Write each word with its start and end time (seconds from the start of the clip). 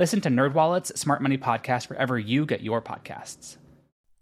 Listen 0.00 0.22
to 0.22 0.30
NerdWallet's 0.30 0.98
Smart 0.98 1.20
Money 1.20 1.36
Podcast 1.36 1.90
wherever 1.90 2.18
you 2.18 2.46
get 2.46 2.62
your 2.62 2.80
podcasts. 2.80 3.58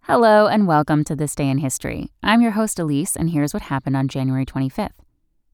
Hello 0.01 0.49
and 0.49 0.67
welcome 0.67 1.05
to 1.05 1.15
This 1.15 1.37
Day 1.37 1.49
in 1.49 1.59
History. 1.59 2.11
I'm 2.21 2.43
your 2.43 2.51
host 2.51 2.81
Elise, 2.81 3.15
and 3.15 3.31
here's 3.31 3.55
what 3.55 3.63
happened 3.63 3.97
on 3.97 4.09
January 4.09 4.45
25th. 4.45 4.91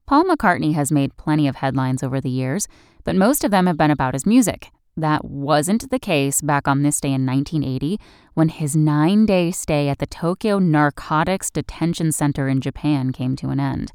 Paul 0.07 0.23
McCartney 0.23 0.73
has 0.73 0.91
made 0.91 1.15
plenty 1.15 1.47
of 1.47 1.57
headlines 1.57 2.01
over 2.01 2.19
the 2.19 2.31
years, 2.31 2.67
but 3.03 3.15
most 3.15 3.43
of 3.43 3.51
them 3.51 3.67
have 3.67 3.77
been 3.77 3.91
about 3.91 4.15
his 4.15 4.25
music. 4.25 4.71
That 4.97 5.25
wasn't 5.25 5.91
the 5.91 5.99
case 5.99 6.41
back 6.41 6.67
on 6.67 6.81
this 6.81 6.99
day 6.99 7.13
in 7.13 7.23
1980 7.23 7.99
when 8.33 8.49
his 8.49 8.75
nine 8.75 9.27
day 9.27 9.51
stay 9.51 9.89
at 9.89 9.99
the 9.99 10.07
Tokyo 10.07 10.57
Narcotics 10.57 11.51
Detention 11.51 12.11
Center 12.11 12.47
in 12.47 12.61
Japan 12.61 13.11
came 13.11 13.35
to 13.35 13.49
an 13.49 13.59
end. 13.59 13.91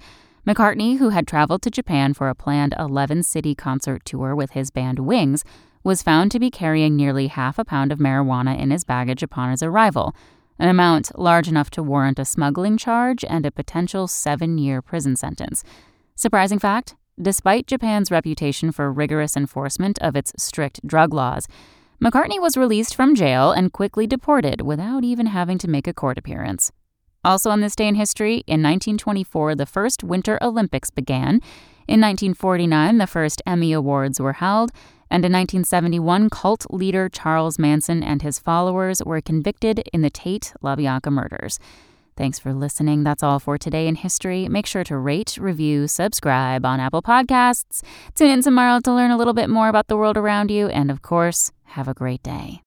McCartney, 0.46 0.98
who 0.98 1.10
had 1.10 1.26
traveled 1.26 1.60
to 1.62 1.70
Japan 1.70 2.14
for 2.14 2.28
a 2.28 2.34
planned 2.34 2.74
11 2.78 3.24
city 3.24 3.54
concert 3.54 4.04
tour 4.06 4.34
with 4.34 4.52
his 4.52 4.70
band 4.70 4.98
Wings, 5.00 5.44
was 5.84 6.02
found 6.02 6.30
to 6.30 6.40
be 6.40 6.50
carrying 6.50 6.96
nearly 6.96 7.26
half 7.26 7.58
a 7.58 7.64
pound 7.64 7.92
of 7.92 7.98
marijuana 7.98 8.58
in 8.58 8.70
his 8.70 8.84
baggage 8.84 9.22
upon 9.22 9.50
his 9.50 9.62
arrival, 9.62 10.14
an 10.58 10.68
amount 10.68 11.18
large 11.18 11.48
enough 11.48 11.70
to 11.70 11.82
warrant 11.82 12.18
a 12.18 12.24
smuggling 12.24 12.78
charge 12.78 13.24
and 13.24 13.44
a 13.44 13.50
potential 13.50 14.08
seven 14.08 14.56
year 14.56 14.80
prison 14.80 15.14
sentence. 15.14 15.62
Surprising 16.14 16.58
fact 16.58 16.94
Despite 17.20 17.66
Japan's 17.66 18.10
reputation 18.10 18.72
for 18.72 18.90
rigorous 18.90 19.36
enforcement 19.36 19.98
of 20.00 20.16
its 20.16 20.32
strict 20.38 20.86
drug 20.86 21.12
laws, 21.12 21.46
McCartney 22.02 22.40
was 22.40 22.56
released 22.56 22.94
from 22.94 23.14
jail 23.14 23.52
and 23.52 23.74
quickly 23.74 24.06
deported 24.06 24.62
without 24.62 25.04
even 25.04 25.26
having 25.26 25.58
to 25.58 25.68
make 25.68 25.86
a 25.86 25.92
court 25.92 26.16
appearance. 26.16 26.72
Also 27.24 27.50
on 27.50 27.60
this 27.60 27.76
day 27.76 27.86
in 27.86 27.96
history, 27.96 28.44
in 28.46 28.62
1924, 28.62 29.54
the 29.54 29.66
first 29.66 30.02
Winter 30.02 30.38
Olympics 30.40 30.90
began. 30.90 31.40
In 31.86 32.00
1949, 32.00 32.98
the 32.98 33.06
first 33.06 33.42
Emmy 33.46 33.72
Awards 33.72 34.20
were 34.20 34.34
held. 34.34 34.70
And 35.10 35.24
in 35.24 35.32
1971, 35.32 36.30
cult 36.30 36.66
leader 36.70 37.08
Charles 37.08 37.58
Manson 37.58 38.02
and 38.02 38.22
his 38.22 38.38
followers 38.38 39.02
were 39.04 39.20
convicted 39.20 39.80
in 39.92 40.02
the 40.02 40.08
Tate 40.08 40.54
LaBianca 40.62 41.10
murders. 41.12 41.58
Thanks 42.16 42.38
for 42.38 42.54
listening. 42.54 43.02
That's 43.02 43.22
all 43.22 43.38
for 43.38 43.58
today 43.58 43.86
in 43.86 43.96
history. 43.96 44.48
Make 44.48 44.66
sure 44.66 44.84
to 44.84 44.96
rate, 44.96 45.36
review, 45.40 45.88
subscribe 45.88 46.64
on 46.64 46.78
Apple 46.78 47.02
Podcasts. 47.02 47.82
Tune 48.14 48.30
in 48.30 48.42
tomorrow 48.42 48.78
to 48.80 48.92
learn 48.92 49.10
a 49.10 49.16
little 49.16 49.34
bit 49.34 49.50
more 49.50 49.68
about 49.68 49.88
the 49.88 49.96
world 49.96 50.16
around 50.16 50.50
you. 50.50 50.68
And 50.68 50.90
of 50.90 51.02
course, 51.02 51.50
have 51.64 51.88
a 51.88 51.94
great 51.94 52.22
day. 52.22 52.62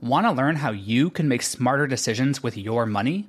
Want 0.00 0.26
to 0.26 0.32
learn 0.32 0.56
how 0.56 0.70
you 0.70 1.10
can 1.10 1.28
make 1.28 1.42
smarter 1.42 1.86
decisions 1.86 2.42
with 2.42 2.56
your 2.56 2.86
money? 2.86 3.28